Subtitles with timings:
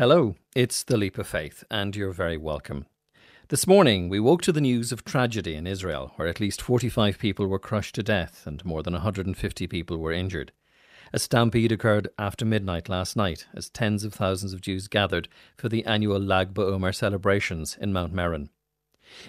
[0.00, 2.86] Hello, it's The Leap of Faith, and you're very welcome.
[3.48, 7.18] This morning, we woke to the news of tragedy in Israel, where at least 45
[7.18, 10.52] people were crushed to death and more than 150 people were injured.
[11.12, 15.68] A stampede occurred after midnight last night as tens of thousands of Jews gathered for
[15.68, 18.48] the annual Lag BaOmer celebrations in Mount Meron.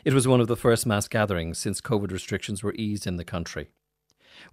[0.06, 3.26] It was one of the first mass gatherings since COVID restrictions were eased in the
[3.26, 3.72] country.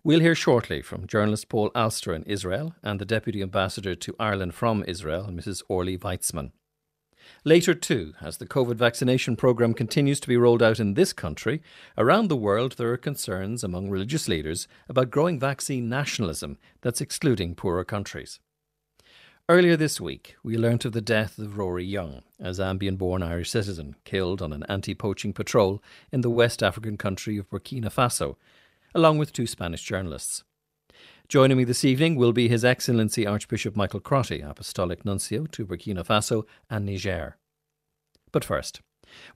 [0.04, 4.54] We'll hear shortly from journalist Paul Alster in Israel and the Deputy Ambassador to Ireland
[4.54, 5.62] from Israel, Mrs.
[5.68, 6.52] Orly Weitzman.
[7.44, 11.62] Later, too, as the COVID vaccination programme continues to be rolled out in this country,
[11.96, 17.54] around the world there are concerns among religious leaders about growing vaccine nationalism that's excluding
[17.54, 18.40] poorer countries.
[19.50, 23.50] Earlier this week, we learnt of the death of Rory Young, a Zambian born Irish
[23.50, 28.36] citizen killed on an anti poaching patrol in the West African country of Burkina Faso
[28.98, 30.42] along with two Spanish journalists.
[31.28, 36.04] Joining me this evening will be His Excellency Archbishop Michael Crotty, Apostolic Nuncio to Burkina
[36.04, 37.36] Faso and Niger.
[38.32, 38.80] But first,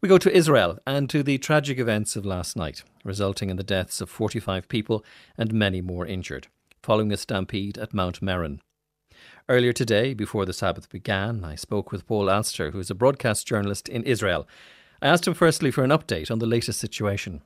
[0.00, 3.62] we go to Israel and to the tragic events of last night, resulting in the
[3.62, 5.04] deaths of 45 people
[5.38, 6.48] and many more injured,
[6.82, 8.60] following a stampede at Mount Meron.
[9.48, 13.46] Earlier today, before the Sabbath began, I spoke with Paul Alster, who is a broadcast
[13.46, 14.48] journalist in Israel.
[15.00, 17.42] I asked him firstly for an update on the latest situation.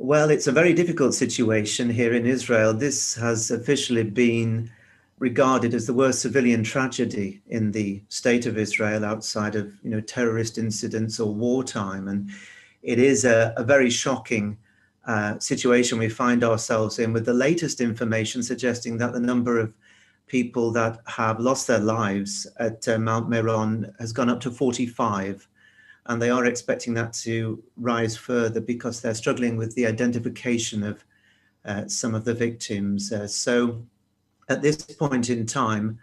[0.00, 2.72] Well, it's a very difficult situation here in Israel.
[2.72, 4.70] This has officially been
[5.18, 10.00] regarded as the worst civilian tragedy in the state of Israel outside of you know
[10.00, 12.30] terrorist incidents or wartime, and
[12.84, 14.56] it is a, a very shocking
[15.04, 17.12] uh, situation we find ourselves in.
[17.12, 19.74] With the latest information suggesting that the number of
[20.28, 25.48] people that have lost their lives at uh, Mount Meron has gone up to 45
[26.08, 31.04] and they are expecting that to rise further because they're struggling with the identification of
[31.64, 33.12] uh, some of the victims.
[33.12, 33.82] Uh, so
[34.48, 35.98] at this point in time,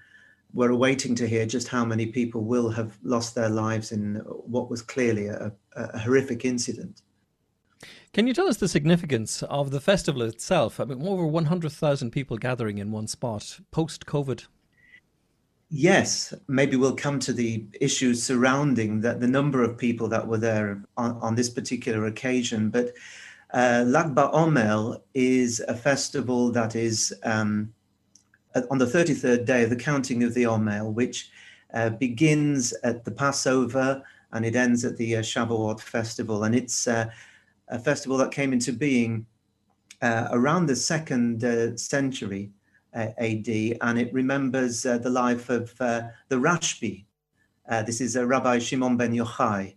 [0.53, 4.70] we're awaiting to hear just how many people will have lost their lives in what
[4.70, 7.02] was clearly a, a horrific incident.
[8.14, 10.80] Can you tell us the significance of the festival itself?
[10.80, 14.46] I mean, over 100,000 people gathering in one spot post COVID.
[15.78, 20.38] Yes, maybe we'll come to the issues surrounding that the number of people that were
[20.38, 22.69] there on, on this particular occasion.
[22.69, 22.94] But
[23.53, 27.74] uh, Lag BaOmer is a festival that is um,
[28.72, 31.30] on the 33rd day of the counting of the Omer, which
[31.74, 36.46] uh, begins at the Passover and it ends at the uh, Shavuot festival.
[36.46, 37.09] And it's uh,
[37.68, 39.25] a festival that came into being
[40.02, 42.52] uh, around the second uh, century
[42.95, 43.47] AD,
[43.81, 47.06] and it remembers uh, the life of uh, the Rashbi.
[47.85, 49.75] this is Rabbi Shimon ben Yochai,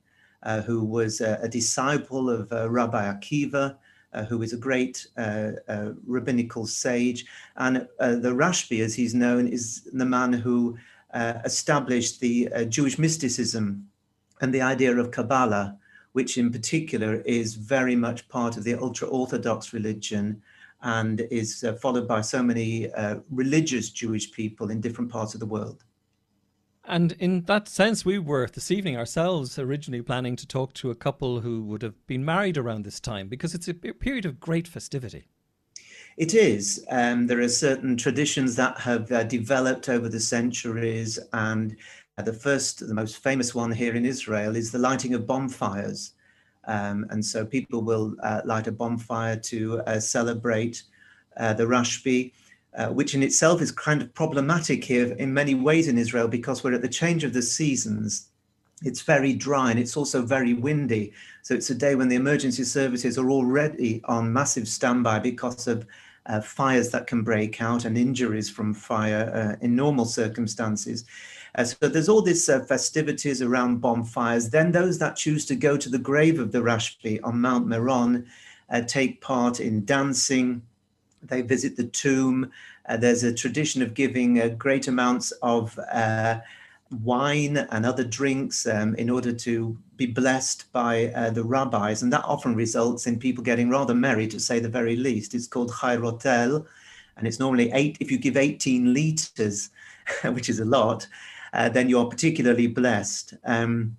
[0.64, 3.76] who was a disciple of Rabbi Akiva,
[4.14, 7.26] uh, who is a great uh, uh, rabbinical sage.
[7.56, 10.78] And the Rashbi, as he's known, is the man who
[11.14, 13.88] established the Jewish mysticism
[14.40, 15.76] and the idea of Kabbalah,
[16.12, 20.42] which in particular is very much part of the ultra Orthodox religion
[20.82, 25.40] and is uh, followed by so many uh, religious Jewish people in different parts of
[25.40, 25.84] the world.
[26.84, 30.94] And in that sense, we were this evening ourselves originally planning to talk to a
[30.94, 34.66] couple who would have been married around this time because it's a period of great
[34.66, 35.28] festivity.
[36.16, 36.84] It is.
[36.90, 41.76] Um, there are certain traditions that have uh, developed over the centuries, and
[42.16, 46.14] uh, the first, the most famous one here in Israel is the lighting of bonfires.
[46.68, 50.82] Um, and so people will uh, light a bonfire to uh, celebrate
[51.38, 52.32] uh, the Rashbi,
[52.76, 56.62] uh, which in itself is kind of problematic here in many ways in Israel because
[56.62, 58.28] we're at the change of the seasons.
[58.84, 61.12] It's very dry and it's also very windy.
[61.42, 65.86] So it's a day when the emergency services are already on massive standby because of
[66.26, 71.06] uh, fires that can break out and injuries from fire in normal circumstances.
[71.58, 74.48] Uh, so there's all these uh, festivities around bonfires.
[74.48, 78.26] Then those that choose to go to the grave of the Rashbi on Mount Meron
[78.70, 80.62] uh, take part in dancing.
[81.20, 82.52] They visit the tomb.
[82.88, 86.38] Uh, there's a tradition of giving uh, great amounts of uh,
[87.02, 92.02] wine and other drinks um, in order to be blessed by the rabbis.
[92.04, 95.34] And that often results in people getting rather merry, to say the very least.
[95.34, 96.64] It's called chai rotel.
[97.16, 99.70] And it's normally eight, if you give 18 liters,
[100.22, 101.08] which is a lot,
[101.52, 103.34] uh, then you're particularly blessed.
[103.44, 103.96] Um,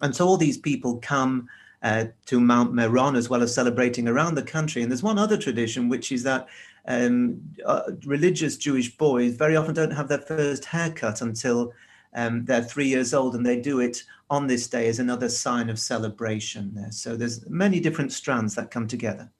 [0.00, 1.48] and so all these people come
[1.82, 4.82] uh, to Mount Meron as well as celebrating around the country.
[4.82, 6.48] And there's one other tradition, which is that
[6.86, 11.72] um, uh, religious Jewish boys very often don't have their first haircut until
[12.14, 15.70] um, they're three years old, and they do it on this day as another sign
[15.70, 16.72] of celebration.
[16.74, 19.30] There, so there's many different strands that come together.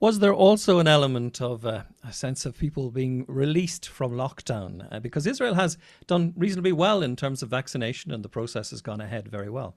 [0.00, 4.86] Was there also an element of uh, a sense of people being released from lockdown?
[4.92, 8.80] Uh, because Israel has done reasonably well in terms of vaccination and the process has
[8.80, 9.74] gone ahead very well.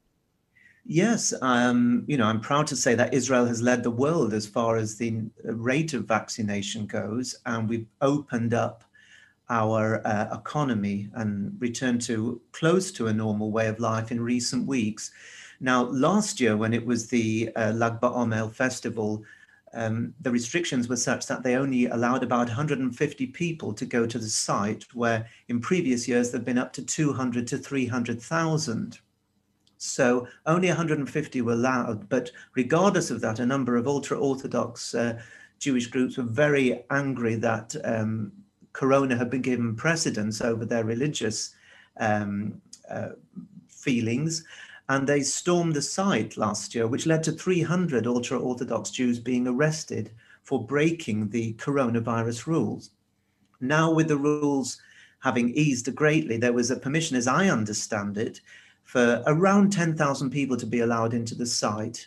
[0.85, 4.45] Yes, um, you know, I'm proud to say that Israel has led the world as
[4.45, 8.83] far as the rate of vaccination goes, and we've opened up
[9.49, 14.67] our uh, economy and returned to close to a normal way of life in recent
[14.67, 15.11] weeks.
[15.59, 19.23] Now, last year, when it was the uh, Lag BaOmer festival,
[19.73, 24.19] um, the restrictions were such that they only allowed about 150 people to go to
[24.19, 28.99] the site, where in previous years there've been up to 200 to 300,000.
[29.77, 32.09] So only 150 were allowed.
[32.09, 35.19] But regardless of that, a number of ultra Orthodox uh,
[35.59, 38.31] Jewish groups were very angry that um,
[38.73, 41.55] Corona had been given precedence over their religious
[41.99, 43.09] um, uh,
[43.69, 44.43] feelings
[44.91, 49.47] and they stormed the site last year, which led to 300 ultra Orthodox Jews being
[49.47, 50.11] arrested
[50.43, 52.89] for breaking the coronavirus rules.
[53.61, 54.81] Now, with the rules
[55.19, 58.41] having eased greatly, there was a permission, as I understand it,
[58.83, 62.05] for around 10,000 people to be allowed into the site,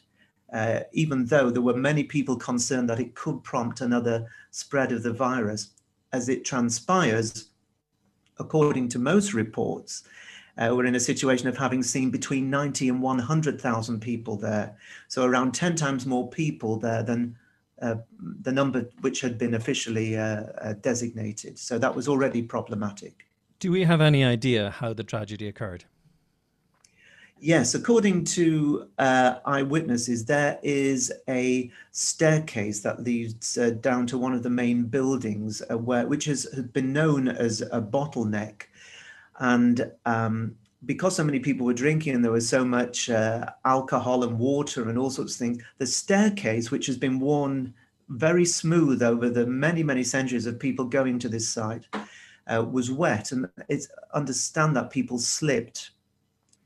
[0.52, 5.02] uh, even though there were many people concerned that it could prompt another spread of
[5.02, 5.70] the virus.
[6.12, 7.48] As it transpires,
[8.38, 10.04] according to most reports,
[10.56, 14.76] uh, we're in a situation of having seen between 90 and 100,000 people there.
[15.08, 17.36] So around 10 times more people there than
[17.82, 17.96] uh,
[18.42, 21.58] the number which had been officially uh, uh, designated.
[21.58, 23.26] So that was already problematic.
[23.58, 25.84] Do we have any idea how the tragedy occurred?
[27.40, 34.32] Yes, according to uh, eyewitnesses, there is a staircase that leads uh, down to one
[34.32, 38.62] of the main buildings, uh, where which has, been known as a bottleneck
[39.40, 44.24] and um, because so many people were drinking and there was so much uh, alcohol
[44.24, 47.72] and water and all sorts of things, the staircase, which has been worn
[48.08, 51.86] very smooth over the many, many centuries of people going to this site,
[52.46, 53.32] uh, was wet.
[53.32, 55.90] And it's understand that people slipped.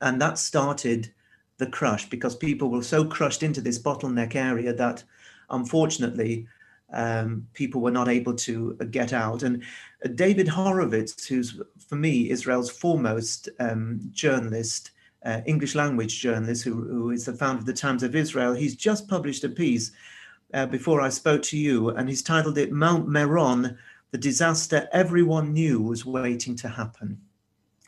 [0.01, 1.13] And that started
[1.59, 5.03] the crush because people were so crushed into this bottleneck area that
[5.51, 6.47] unfortunately
[6.93, 9.43] um, people were not able to uh, get out.
[9.43, 9.63] And
[10.05, 14.93] uh, David Horowitz, who's for me Israel's foremost um, journalist,
[15.25, 18.77] uh, English language journalist, who, who is the founder of the Times of Israel, he's
[18.77, 19.93] just published a piece
[20.55, 23.77] uh, before I spoke to you, and he's titled it Mount Meron,
[24.11, 27.21] the disaster everyone knew was waiting to happen.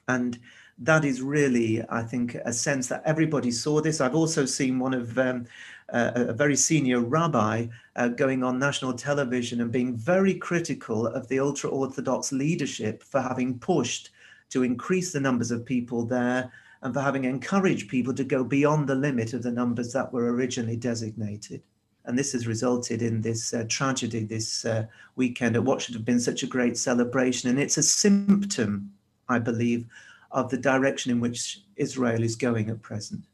[0.09, 0.39] And
[0.81, 4.01] that is really, I think, a sense that everybody saw this.
[4.01, 5.47] I've also seen one of um,
[5.91, 7.67] a very senior rabbi
[7.97, 13.21] uh, going on national television and being very critical of the ultra Orthodox leadership for
[13.21, 14.11] having pushed
[14.51, 16.51] to increase the numbers of people there
[16.83, 20.33] and for having encouraged people to go beyond the limit of the numbers that were
[20.33, 21.63] originally designated.
[22.07, 24.87] And this has resulted in this uh, tragedy this uh,
[25.17, 27.51] weekend at what should have been such a great celebration.
[27.51, 28.91] And it's a symptom,
[29.29, 29.85] I believe,
[30.33, 33.25] of the direction in which Israel is going at present.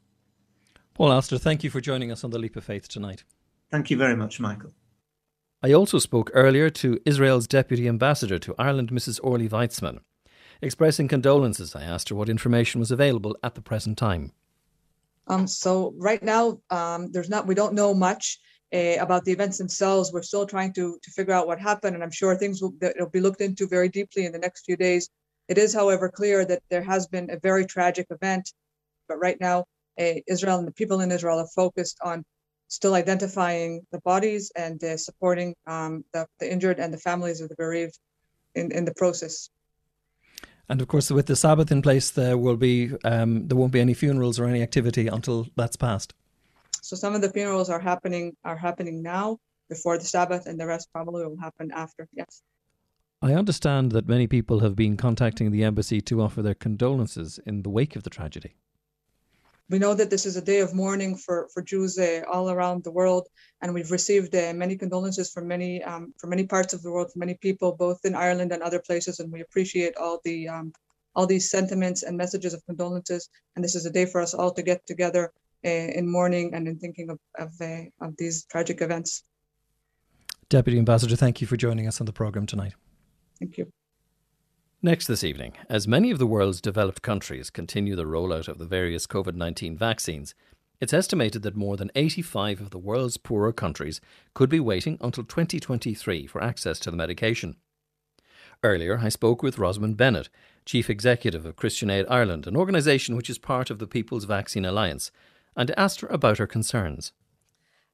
[0.93, 3.23] Paul Alster, thank you for joining us on the Leap of Faith tonight.
[3.69, 4.71] Thank you very much, Michael.
[5.61, 9.19] I also spoke earlier to Israel's Deputy Ambassador to Ireland, Mrs.
[9.23, 9.99] Orly Weitzman.
[10.61, 14.31] Expressing condolences, I asked her what information was available at the present time.
[15.27, 17.47] Um, so right now, um, there's not.
[17.47, 18.39] We don't know much
[18.73, 20.11] uh, about the events themselves.
[20.11, 23.09] We're still trying to to figure out what happened, and I'm sure things will will
[23.09, 25.09] be looked into very deeply in the next few days.
[25.47, 28.51] It is, however, clear that there has been a very tragic event,
[29.07, 29.65] but right now
[29.97, 32.23] Israel and the people in Israel are focused on
[32.67, 37.49] still identifying the bodies and uh, supporting um, the, the, injured and the families of
[37.49, 37.97] the bereaved
[38.55, 39.49] in, in the process.
[40.69, 43.79] And of course, with the Sabbath in place, there will be um, there won't be
[43.79, 46.13] any funerals or any activity until that's passed.
[46.81, 49.37] So some of the funerals are happening are happening now
[49.69, 52.09] before the Sabbath, and the rest probably will happen after.
[52.13, 52.41] Yes.
[53.21, 57.63] I understand that many people have been contacting the embassy to offer their condolences in
[57.63, 58.55] the wake of the tragedy
[59.69, 62.83] we know that this is a day of mourning for, for Jews uh, all around
[62.83, 63.27] the world,
[63.61, 67.11] and we've received uh, many condolences from many um, from many parts of the world,
[67.11, 70.71] from many people, both in Ireland and other places, and we appreciate all the um,
[71.15, 73.29] all these sentiments and messages of condolences.
[73.55, 75.33] And this is a day for us all to get together
[75.65, 79.23] uh, in mourning and in thinking of of, uh, of these tragic events.
[80.49, 82.73] Deputy Ambassador, thank you for joining us on the program tonight.
[83.39, 83.71] Thank you.
[84.81, 88.65] Next this evening, as many of the world's developed countries continue the rollout of the
[88.65, 90.35] various COVID 19 vaccines,
[90.79, 93.99] it's estimated that more than 85 of the world's poorer countries
[94.35, 97.55] could be waiting until 2023 for access to the medication.
[98.63, 100.29] Earlier, I spoke with Rosamond Bennett,
[100.65, 104.65] Chief Executive of Christian Aid Ireland, an organisation which is part of the People's Vaccine
[104.65, 105.11] Alliance,
[105.55, 107.13] and asked her about her concerns.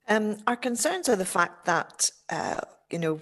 [0.08, 2.62] Um, our concerns are the fact that, uh,
[2.94, 3.20] you know,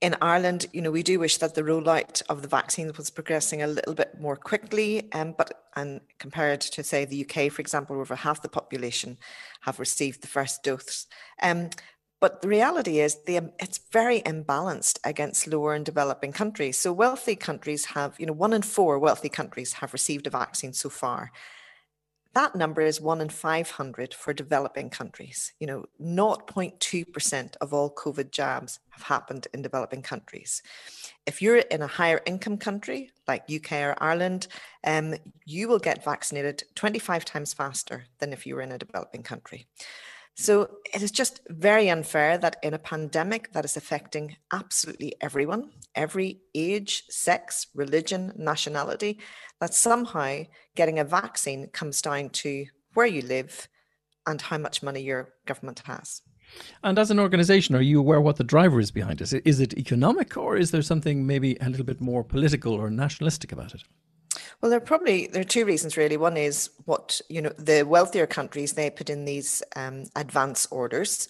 [0.00, 3.62] in Ireland, you know, we do wish that the rollout of the vaccines was progressing
[3.62, 8.00] a little bit more quickly, um, but and compared to say the UK, for example,
[8.00, 9.16] over half the population
[9.60, 11.06] have received the first dose.
[11.40, 11.70] Um,
[12.20, 16.78] but the reality is the, it's very imbalanced against lower and developing countries.
[16.78, 20.72] So wealthy countries have, you know, one in four wealthy countries have received a vaccine
[20.72, 21.30] so far.
[22.36, 25.54] That number is one in 500 for developing countries.
[25.58, 30.62] You know, 0.2% of all COVID jabs have happened in developing countries.
[31.24, 34.48] If you're in a higher income country like UK or Ireland,
[34.84, 35.14] um,
[35.46, 39.66] you will get vaccinated 25 times faster than if you were in a developing country.
[40.38, 45.70] So it is just very unfair that in a pandemic that is affecting absolutely everyone,
[45.94, 49.18] every age, sex, religion, nationality,
[49.62, 50.42] that somehow
[50.74, 53.66] getting a vaccine comes down to where you live
[54.26, 56.20] and how much money your government has.
[56.84, 59.32] And as an organization, are you aware what the driver is behind this?
[59.32, 63.52] Is it economic or is there something maybe a little bit more political or nationalistic
[63.52, 63.82] about it?
[64.60, 66.16] Well, there are probably there are two reasons really.
[66.16, 71.28] One is what you know the wealthier countries they put in these um, advance orders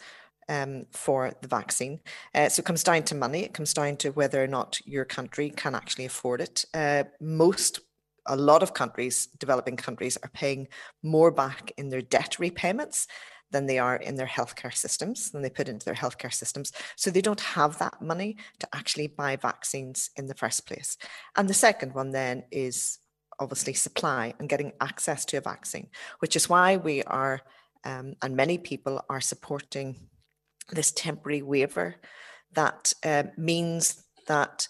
[0.48, 2.00] um, for the vaccine.
[2.34, 3.42] Uh, so it comes down to money.
[3.42, 6.64] It comes down to whether or not your country can actually afford it.
[6.72, 7.80] Uh, most
[8.28, 10.68] a lot of countries, developing countries, are paying
[11.02, 13.06] more back in their debt repayments
[13.52, 16.72] than they are in their healthcare systems, than they put into their healthcare systems.
[16.96, 20.96] So they don't have that money to actually buy vaccines in the first place.
[21.36, 22.98] And the second one then is
[23.38, 25.88] obviously supply and getting access to a vaccine,
[26.20, 27.40] which is why we are,
[27.84, 29.96] um, and many people are supporting
[30.72, 31.96] this temporary waiver
[32.52, 34.66] that uh, means that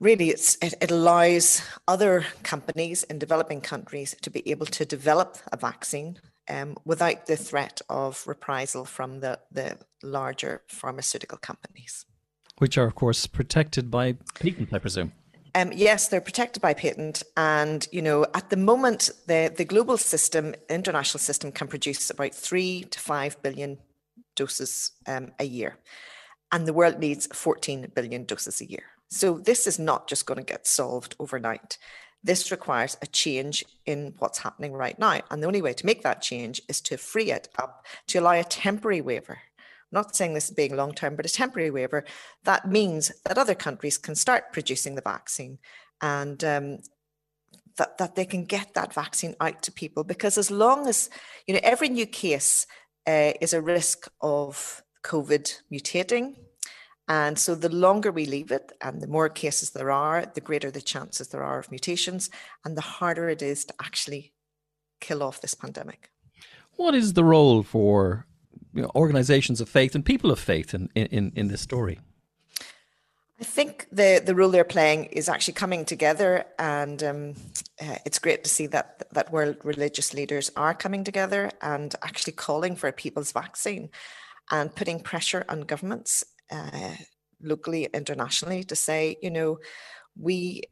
[0.00, 5.56] really it, it allows other companies in developing countries to be able to develop a
[5.56, 6.18] vaccine
[6.48, 12.06] um, without the threat of reprisal from the, the larger pharmaceutical companies.
[12.58, 15.12] Which are, of course, protected by patent, I presume.
[15.54, 19.96] Um, yes, they're protected by patent, and you know, at the moment, the the global
[19.96, 23.78] system, international system, can produce about three to five billion
[24.36, 25.76] doses um, a year,
[26.52, 28.84] and the world needs 14 billion doses a year.
[29.08, 31.78] So this is not just going to get solved overnight.
[32.22, 36.02] This requires a change in what's happening right now, and the only way to make
[36.02, 39.38] that change is to free it up to allow a temporary waiver
[39.92, 42.04] not saying this is being long term, but a temporary waiver,
[42.44, 45.58] that means that other countries can start producing the vaccine
[46.00, 46.78] and um,
[47.76, 50.04] that, that they can get that vaccine out to people.
[50.04, 51.10] Because as long as,
[51.46, 52.66] you know, every new case
[53.06, 56.36] uh, is a risk of COVID mutating.
[57.08, 60.70] And so the longer we leave it and the more cases there are, the greater
[60.70, 62.30] the chances there are of mutations
[62.64, 64.32] and the harder it is to actually
[65.00, 66.10] kill off this pandemic.
[66.72, 68.26] What is the role for
[68.74, 72.00] you know, organizations of faith and people of faith in, in, in this story?
[73.40, 77.34] I think the, the role they're playing is actually coming together, and um,
[77.80, 82.34] uh, it's great to see that that world religious leaders are coming together and actually
[82.34, 83.88] calling for a people's vaccine,
[84.50, 86.22] and putting pressure on governments
[86.52, 86.96] uh,
[87.42, 89.58] locally, internationally, to say, you know,
[90.18, 90.64] we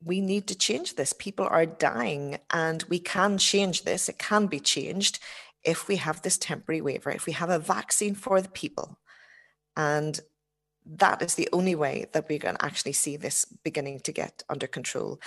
[0.00, 1.12] we need to change this.
[1.12, 4.08] People are dying, and we can change this.
[4.08, 5.18] It can be changed
[5.64, 8.98] if we have this temporary waiver, if we have a vaccine for the people,
[9.76, 10.20] and
[10.84, 14.66] that is the only way that we can actually see this beginning to get under
[14.66, 15.20] control.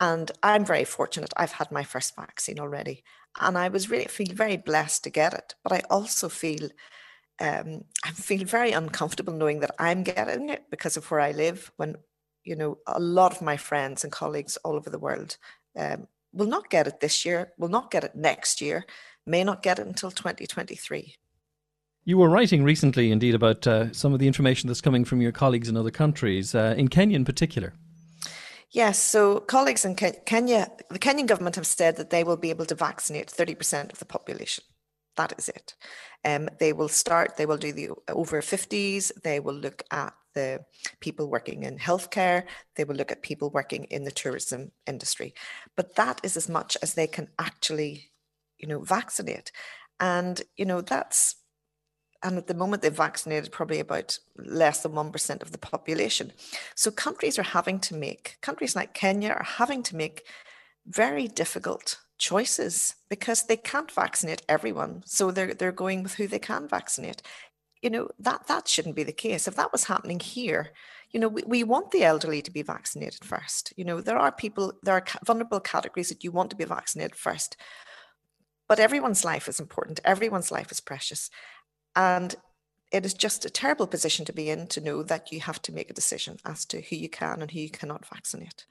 [0.00, 1.32] And I'm very fortunate.
[1.36, 3.04] I've had my first vaccine already,
[3.40, 5.54] and I was really feel very blessed to get it.
[5.62, 6.70] But I also feel
[7.40, 11.70] um, I feel very uncomfortable knowing that I'm getting it because of where I live.
[11.76, 11.96] When
[12.44, 15.36] you know a lot of my friends and colleagues all over the world
[15.76, 18.84] um, will not get it this year, will not get it next year,
[19.26, 21.14] may not get it until 2023.
[22.04, 25.30] You were writing recently, indeed, about uh, some of the information that's coming from your
[25.30, 27.74] colleagues in other countries, uh, in Kenya in particular.
[28.72, 32.64] Yes, so colleagues in Kenya, the Kenyan government have said that they will be able
[32.66, 34.64] to vaccinate 30% of the population.
[35.16, 35.74] That is it.
[36.24, 40.64] Um, they will start, they will do the over 50s, they will look at the
[41.00, 42.44] people working in healthcare,
[42.76, 45.34] they will look at people working in the tourism industry.
[45.76, 48.11] But that is as much as they can actually
[48.62, 49.52] you know, vaccinate.
[50.00, 51.36] And, you know, that's,
[52.22, 56.32] and at the moment they've vaccinated probably about less than 1% of the population.
[56.74, 60.24] So countries are having to make, countries like Kenya are having to make
[60.86, 65.02] very difficult choices because they can't vaccinate everyone.
[65.04, 67.22] So they're, they're going with who they can vaccinate.
[67.82, 69.48] You know, that, that shouldn't be the case.
[69.48, 70.70] If that was happening here,
[71.10, 73.72] you know, we, we want the elderly to be vaccinated first.
[73.76, 77.16] You know, there are people, there are vulnerable categories that you want to be vaccinated
[77.16, 77.56] first.
[78.68, 80.00] But everyone's life is important.
[80.04, 81.30] Everyone's life is precious.
[81.94, 82.34] And
[82.92, 85.72] it is just a terrible position to be in to know that you have to
[85.72, 88.66] make a decision as to who you can and who you cannot vaccinate.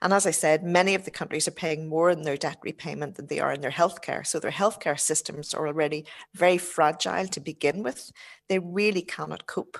[0.00, 3.16] And as I said, many of the countries are paying more in their debt repayment
[3.16, 4.26] than they are in their healthcare.
[4.26, 8.12] So their healthcare systems are already very fragile to begin with.
[8.48, 9.78] They really cannot cope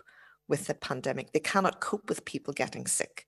[0.49, 1.33] with the pandemic.
[1.33, 3.27] They cannot cope with people getting sick.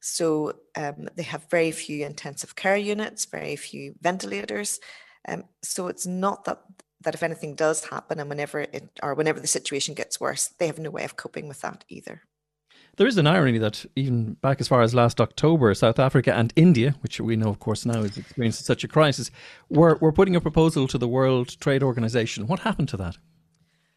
[0.00, 4.80] So um, they have very few intensive care units, very few ventilators.
[5.28, 6.62] Um, so it's not that
[7.02, 10.66] that if anything does happen and whenever it or whenever the situation gets worse, they
[10.66, 12.22] have no way of coping with that either.
[12.96, 16.52] There is an irony that even back as far as last October, South Africa and
[16.56, 19.30] India, which we know, of course, now is experiencing such a crisis,
[19.70, 22.46] were, were putting a proposal to the World Trade Organization.
[22.46, 23.16] What happened to that?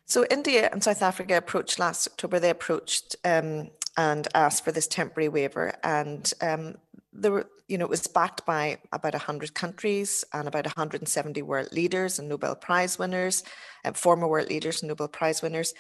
[0.05, 2.39] So India and South Africa approached last October.
[2.39, 6.75] They approached um, and asked for this temporary waiver, and um,
[7.11, 11.71] there were, you know, it was backed by about 100 countries and about 170 world
[11.71, 13.43] leaders and Nobel Prize winners,
[13.83, 15.73] and former world leaders and Nobel Prize winners,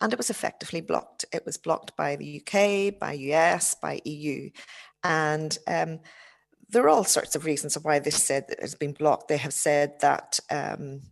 [0.00, 1.24] and it was effectively blocked.
[1.32, 4.50] It was blocked by the UK, by US, by EU,
[5.02, 6.00] and um,
[6.68, 9.28] there are all sorts of reasons of why this said has been blocked.
[9.28, 11.02] They have said that um,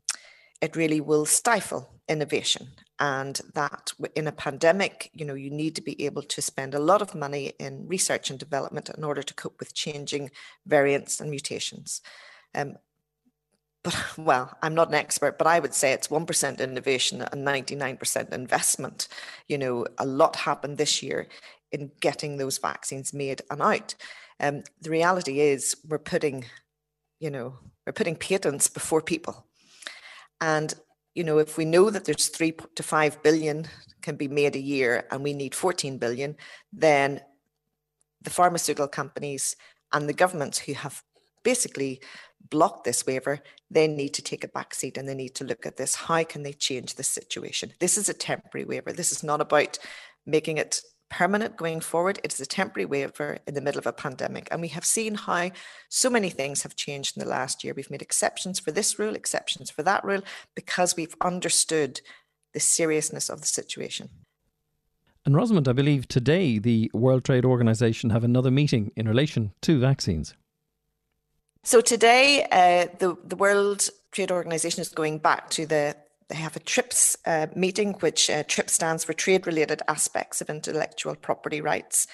[0.61, 2.69] it really will stifle innovation
[3.01, 6.81] and that in a pandemic you know you need to be able to spend a
[6.81, 10.31] lot of money in research and development in order to cope with changing
[10.67, 12.01] variants and mutations.
[12.55, 12.77] Um,
[13.85, 18.33] but well i'm not an expert but i would say it's 1% innovation and 99%
[18.33, 19.09] investment.
[19.47, 21.29] You know a lot happened this year
[21.71, 23.95] in getting those vaccines made and out.
[24.41, 26.47] Um, the reality is we're putting
[27.21, 29.47] you know we're putting patents before people.
[30.41, 30.75] And
[31.19, 33.67] you know, if we know that there's three to five billion
[34.03, 36.37] can be made a year and we need 14 billion,
[36.73, 37.21] then
[38.23, 39.57] the pharmaceutical companies
[39.93, 41.03] and the governments who have
[41.43, 42.01] basically
[42.51, 45.67] blocked this waiver, they need to take a back seat and they need to look
[45.67, 45.97] at this.
[45.97, 47.73] How can they change the situation?
[47.81, 48.93] This is a temporary waiver.
[48.93, 49.77] This is not about
[50.25, 52.21] making it permanent going forward.
[52.23, 54.49] It is a temporary waiver in the middle of a pandemic.
[54.51, 55.51] And we have seen how
[55.89, 57.75] so many things have changed in the last year.
[57.75, 60.23] We've made exceptions for this rule, exceptions for that rule,
[60.55, 62.01] because we've understood
[62.53, 64.11] the seriousness of the situation.
[65.25, 69.79] And Rosamond, I believe today the World Trade Organization have another meeting in relation to
[69.79, 70.35] vaccines.
[71.65, 75.97] So today, uh, the the World Trade Organization is going back to the
[76.29, 80.51] they have a TRIPS uh, meeting, which uh, TRIPS stands for Trade Related Aspects of
[80.51, 82.07] Intellectual Property Rights.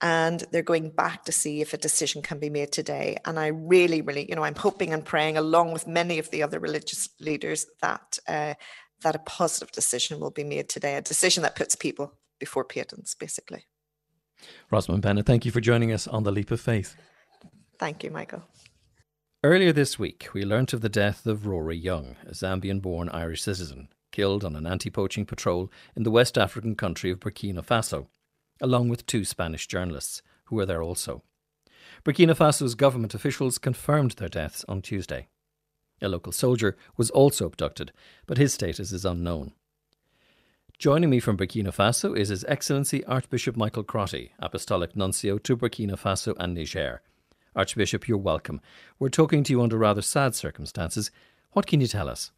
[0.00, 3.16] And they're going back to see if a decision can be made today.
[3.24, 6.42] And I really, really, you know, I'm hoping and praying, along with many of the
[6.42, 8.54] other religious leaders, that uh,
[9.02, 13.14] that a positive decision will be made today, a decision that puts people before patents,
[13.14, 13.66] basically.
[14.70, 16.96] Rosamond Bennett, thank you for joining us on the Leap of Faith.
[17.78, 18.42] Thank you, Michael.
[19.44, 23.42] Earlier this week, we learnt of the death of Rory Young, a Zambian born Irish
[23.42, 28.06] citizen, killed on an anti poaching patrol in the West African country of Burkina Faso,
[28.62, 31.24] along with two Spanish journalists who were there also.
[32.06, 35.28] Burkina Faso's government officials confirmed their deaths on Tuesday.
[36.00, 37.92] A local soldier was also abducted,
[38.26, 39.52] but his status is unknown.
[40.78, 45.98] Joining me from Burkina Faso is His Excellency Archbishop Michael Crotty, Apostolic Nuncio to Burkina
[46.00, 47.02] Faso and Niger.
[47.56, 48.60] Archbishop, you're welcome.
[48.98, 51.10] We're talking to you under rather sad circumstances.
[51.52, 52.32] What can you tell us?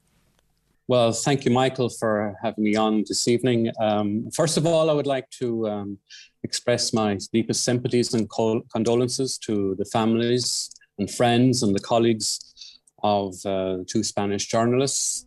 [0.88, 3.72] Well, thank you, Michael, for having me on this evening.
[3.80, 5.98] Um, first of all, I would like to um,
[6.44, 8.30] express my deepest sympathies and
[8.72, 15.26] condolences to the families and friends and the colleagues of uh, two Spanish journalists,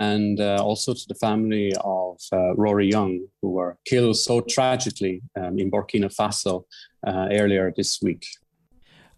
[0.00, 5.22] and uh, also to the family of uh, Rory Young, who were killed so tragically
[5.40, 6.64] um, in Burkina Faso
[7.06, 8.26] uh, earlier this week.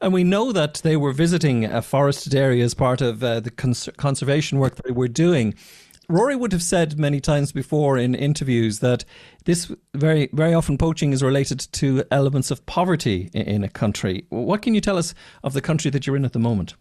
[0.01, 3.51] And we know that they were visiting a forested area as part of uh, the
[3.51, 5.55] cons- conservation work that they were doing.
[6.09, 9.05] Rory would have said many times before in interviews that
[9.45, 14.25] this very very often poaching is related to elements of poverty in, in a country.
[14.31, 16.77] What can you tell us of the country that you're in at the moment?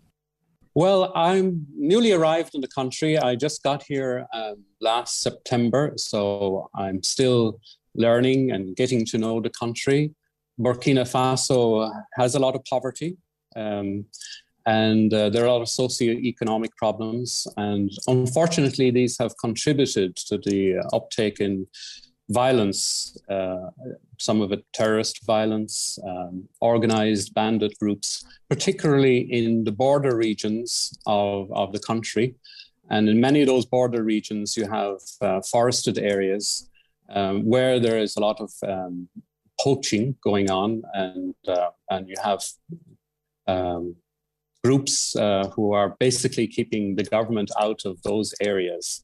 [0.75, 3.17] Well, I'm newly arrived in the country.
[3.17, 7.59] I just got here um, last September, so I'm still
[7.95, 10.13] learning and getting to know the country.
[10.59, 13.17] Burkina Faso has a lot of poverty.
[13.55, 14.05] Um,
[14.65, 17.47] and uh, there are a lot of socio-economic problems.
[17.55, 21.67] And unfortunately, these have contributed to the uptake in
[22.29, 23.69] violence, uh,
[24.19, 31.49] some of it terrorist violence, um, organized bandit groups, particularly in the border regions of,
[31.53, 32.35] of the country.
[32.89, 36.69] And in many of those border regions, you have uh, forested areas
[37.09, 39.07] um, where there is a lot of um,
[39.61, 42.41] poaching going on, and uh, and you have
[43.47, 43.95] um,
[44.63, 49.03] groups uh, who are basically keeping the government out of those areas.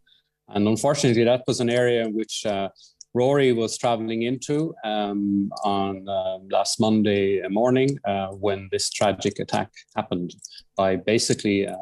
[0.49, 2.69] And unfortunately, that was an area which uh,
[3.13, 9.69] Rory was traveling into um, on uh, last Monday morning uh, when this tragic attack
[9.95, 10.33] happened
[10.75, 11.75] by basically uh,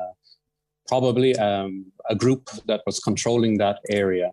[0.87, 4.31] probably um, a group that was controlling that area.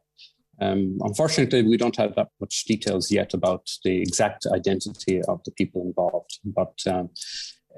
[0.61, 5.53] Um, unfortunately, we don't have that much details yet about the exact identity of the
[5.53, 6.40] people involved.
[6.44, 7.11] But um,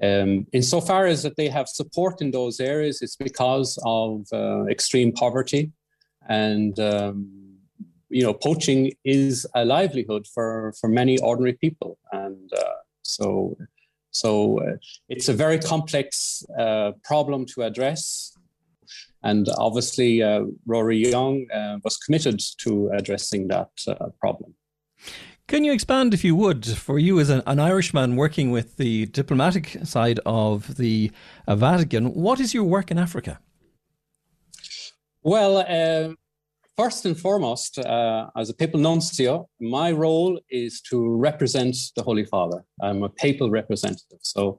[0.03, 5.13] um, insofar as that they have support in those areas, it's because of uh, extreme
[5.13, 5.73] poverty
[6.29, 7.51] and um,
[8.11, 13.57] you know, poaching is a livelihood for for many ordinary people, and uh, so
[14.11, 14.77] so uh,
[15.09, 18.37] it's a very complex uh, problem to address.
[19.23, 24.55] And obviously, uh, Rory Young uh, was committed to addressing that uh, problem.
[25.47, 29.07] Can you expand, if you would, for you as an, an Irishman working with the
[29.07, 31.11] diplomatic side of the
[31.49, 33.41] Vatican, what is your work in Africa?
[35.23, 36.15] Well, uh,
[36.81, 42.25] First and foremost, uh, as a papal nuncio, my role is to represent the Holy
[42.25, 42.65] Father.
[42.81, 44.59] I'm a papal representative, so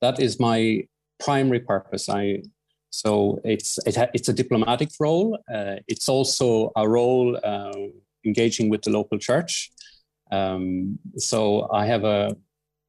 [0.00, 0.86] that is my
[1.18, 2.08] primary purpose.
[2.08, 2.42] I
[2.90, 5.38] so it's it ha, it's a diplomatic role.
[5.52, 7.72] Uh, it's also a role uh,
[8.26, 9.70] engaging with the local church.
[10.32, 12.36] Um, so I have a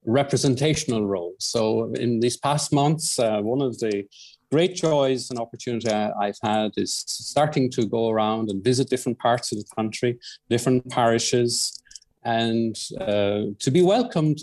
[0.06, 1.36] representational role.
[1.40, 4.06] So in these past months, uh, one of the
[4.52, 9.52] great joys and opportunity I've had is starting to go around and visit different parts
[9.52, 11.82] of the country, different parishes,
[12.24, 14.40] and uh, to be welcomed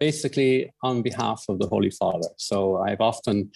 [0.00, 2.28] basically on behalf of the Holy Father.
[2.36, 3.50] So I've often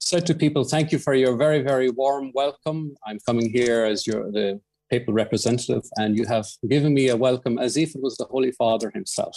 [0.00, 2.94] said to people, thank you for your very, very warm welcome.
[3.06, 4.60] I'm coming here as your the
[4.90, 8.50] papal representative, and you have given me a welcome as if it was the Holy
[8.50, 9.36] Father himself.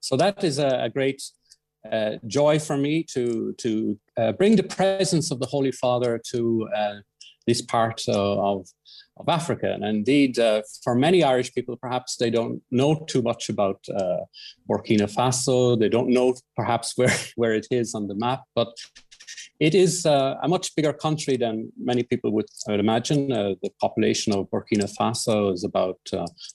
[0.00, 1.22] So that is a, a great
[1.90, 6.68] uh, joy for me to to uh, bring the presence of the Holy Father to
[6.74, 6.94] uh,
[7.46, 8.66] this part of
[9.18, 9.72] of Africa.
[9.72, 14.20] And indeed, uh, for many Irish people, perhaps they don't know too much about uh,
[14.68, 15.78] Burkina Faso.
[15.78, 18.72] They don't know perhaps where where it is on the map, but
[19.60, 23.28] it is uh, a much bigger country than many people would, would imagine.
[23.28, 25.98] the population of Burkina Faso is about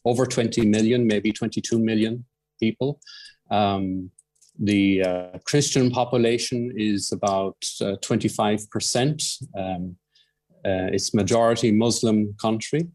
[0.06, 2.26] over 20 million, maybe 22 million
[2.60, 3.00] people.
[3.52, 4.10] Um,
[4.60, 9.44] the uh, Christian population is about uh, 25%.
[9.58, 9.96] Um,
[10.66, 12.88] uh, it's majority Muslim country.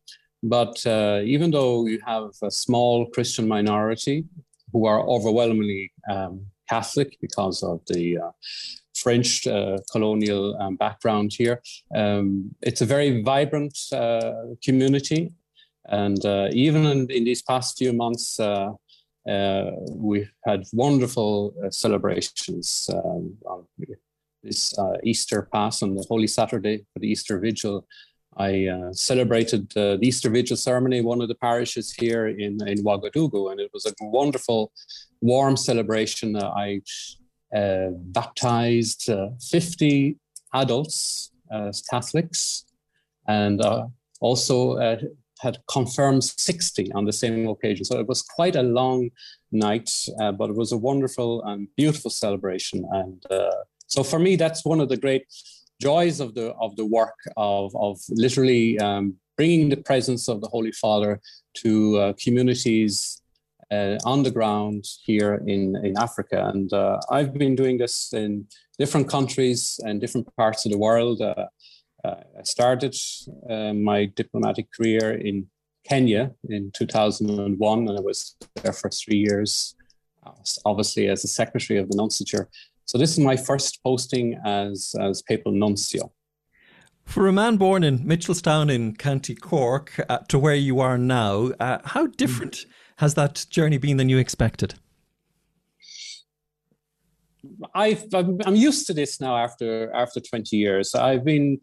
[0.43, 4.25] But uh, even though you have a small Christian minority
[4.73, 8.31] who are overwhelmingly um, Catholic because of the uh,
[9.09, 11.63] French uh, colonial um, background here,
[11.95, 13.77] um, it's a very vibrant
[14.63, 15.33] community.
[15.91, 16.23] And
[16.67, 18.39] even in, in, these past few months,
[19.29, 23.67] uh, we had wonderful uh, celebrations um, on
[24.43, 27.87] this uh, Easter Pass on the Holy Saturday for the Easter Vigil.
[28.39, 32.67] I uh, celebrated uh, the Easter Vigil ceremony in one of the parishes here in,
[32.67, 34.73] in Ouagadougou, and it was a wonderful,
[35.21, 36.37] warm celebration.
[36.37, 36.81] Uh, I
[37.53, 39.11] baptized
[39.51, 40.17] 50
[40.55, 42.65] adults as Catholics
[43.27, 43.63] and
[44.21, 44.77] also
[45.41, 47.85] had confirmed 60 on the same occasion.
[47.85, 49.11] So it was quite a long
[49.53, 52.87] night, uh, but it was a wonderful and beautiful celebration.
[52.93, 53.51] And uh,
[53.87, 55.25] so for me, that's one of the great
[55.81, 60.49] joys of the of the work of of literally um, bringing the presence of the
[60.49, 61.21] Holy Father
[61.55, 63.23] to uh, communities
[63.71, 66.51] uh, on the ground here in in Africa.
[66.55, 68.47] And uh, I've been doing this in
[68.79, 71.21] different countries and different parts of the world.
[71.21, 71.47] Uh,
[72.05, 72.95] uh, I started
[73.51, 75.47] uh, my diplomatic career in
[75.85, 79.75] Kenya in 2001, and I was there for three years,
[80.65, 82.47] obviously as a secretary of the nunciature.
[82.85, 86.13] So this is my first posting as, as papal nuncio.
[87.05, 91.53] For a man born in Mitchelstown in County Cork uh, to where you are now,
[91.59, 92.67] uh, how different
[92.99, 94.75] has that journey been than you expected?
[97.75, 100.95] I've, I'm used to this now after after 20 years.
[100.95, 101.61] I've been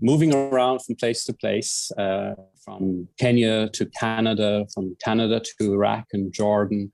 [0.00, 6.06] moving around from place to place, uh, from Kenya to Canada, from Canada to Iraq
[6.14, 6.90] and Jordan,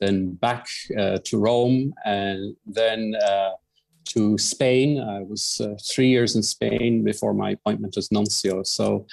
[0.00, 0.66] then back
[0.98, 3.52] uh, to Rome, and then uh,
[4.10, 5.00] to Spain.
[5.00, 8.62] I was uh, three years in Spain before my appointment as nuncio.
[8.64, 9.06] So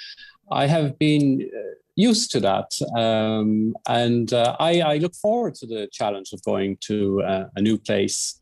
[0.50, 2.70] I have been uh, used to that.
[2.96, 7.60] Um, and uh, I, I, look forward to the challenge of going to uh, a
[7.60, 8.40] new place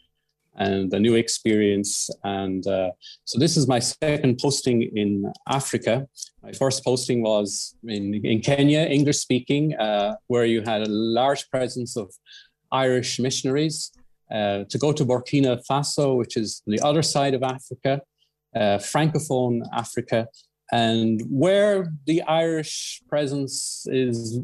[0.57, 2.11] and a new experience.
[2.23, 2.91] And uh,
[3.25, 6.07] so this is my second posting in Africa.
[6.43, 11.49] My first posting was in, in Kenya, English speaking, uh, where you had a large
[11.51, 12.13] presence of
[12.73, 13.93] Irish missionaries.
[14.31, 18.01] Uh, to go to Burkina Faso, which is the other side of Africa,
[18.55, 20.29] uh, Francophone Africa,
[20.73, 24.41] and where the Irish presence is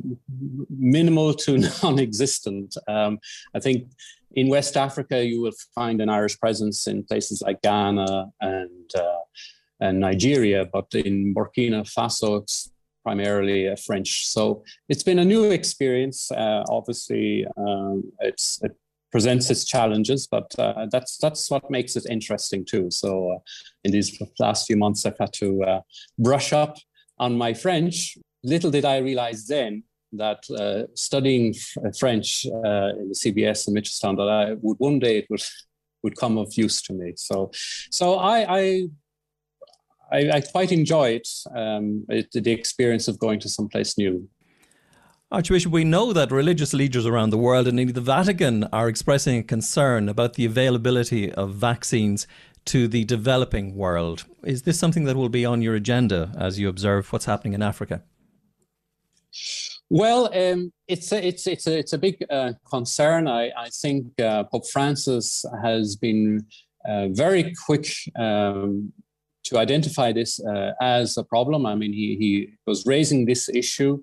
[0.68, 2.76] minimal to non-existent.
[2.88, 3.18] Um,
[3.54, 3.90] I think
[4.34, 9.20] in West Africa you will find an Irish presence in places like Ghana and uh,
[9.78, 12.70] and Nigeria, but in Burkina Faso it's
[13.04, 14.26] primarily uh, French.
[14.26, 16.30] So it's been a new experience.
[16.30, 18.74] Uh, obviously, um, it's it
[19.12, 22.90] presents its challenges, but uh, that's that's what makes it interesting too.
[22.90, 23.38] So uh,
[23.84, 25.80] in these last few months, I've had to uh,
[26.18, 26.76] brush up
[27.18, 28.18] on my French.
[28.42, 33.74] Little did I realize then that uh, studying f- French uh, in the CBS in
[33.74, 35.42] Mitchelstown that I would one day it would
[36.02, 37.12] would come of use to me.
[37.16, 37.50] So
[37.90, 38.58] so I.
[38.58, 38.88] I
[40.12, 44.28] I, I quite enjoy it, um, it, the experience of going to someplace new.
[45.36, 49.38] Archbishop, we know that religious leaders around the world, and indeed the Vatican, are expressing
[49.38, 52.26] a concern about the availability of vaccines
[52.64, 54.24] to the developing world.
[54.44, 57.62] Is this something that will be on your agenda as you observe what's happening in
[57.62, 58.02] Africa?
[59.90, 63.28] Well, um, it's a, it's it's a it's a big uh, concern.
[63.28, 66.46] I I think uh, Pope Francis has been
[66.88, 67.86] uh, very quick
[68.18, 68.90] um,
[69.44, 71.66] to identify this uh, as a problem.
[71.66, 74.02] I mean, he he was raising this issue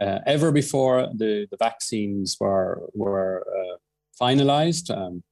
[0.00, 3.76] uh, ever before the, the vaccines were, were uh,
[4.20, 4.96] finalized.
[4.96, 5.22] Um,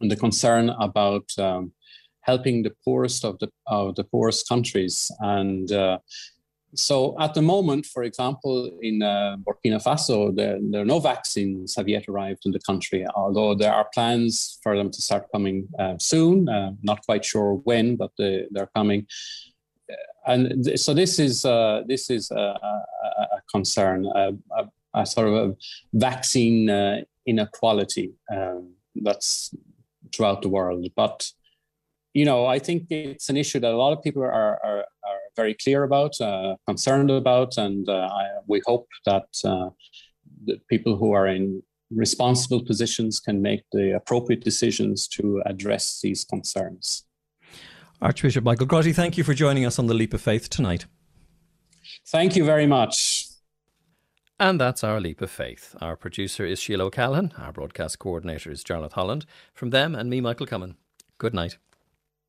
[0.00, 1.72] and the concern about um,
[2.22, 5.10] helping the poorest of the, of the poorest countries.
[5.20, 5.98] And uh,
[6.74, 11.74] so at the moment, for example, in uh, Burkina Faso, there, there, are no vaccines
[11.76, 15.68] have yet arrived in the country, although there are plans for them to start coming
[15.78, 16.48] uh, soon.
[16.48, 19.06] Uh, not quite sure when, but they, they're coming
[20.26, 24.32] and so this is uh, this is a, a, a concern, a,
[24.94, 25.56] a, sort of a
[25.94, 29.54] vaccine uh, inequality um, that's
[30.14, 30.86] throughout the world.
[30.94, 31.30] But
[32.14, 35.20] you know, I think it's an issue that a lot of people are are, are
[35.36, 39.70] very clear about, uh, concerned about, and uh, I, we hope that uh,
[40.44, 46.24] the people who are in responsible positions can make the appropriate decisions to address these
[46.24, 47.04] concerns.
[48.02, 50.86] Archbishop Michael Crotty, thank you for joining us on the Leap of Faith tonight.
[52.06, 53.26] Thank you very much.
[54.38, 55.76] And that's our Leap of Faith.
[55.82, 57.34] Our producer is Sheila O'Callaghan.
[57.36, 59.26] Our broadcast coordinator is Jarlath Holland.
[59.52, 60.76] From them and me, Michael Comyn.
[61.18, 61.58] Good night.